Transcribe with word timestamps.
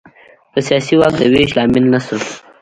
د 0.53 0.55
سیاسي 0.67 0.93
واک 0.97 1.13
د 1.17 1.21
وېش 1.33 1.49
لامل 1.57 1.85
نه 1.93 1.99
شو. 2.05 2.19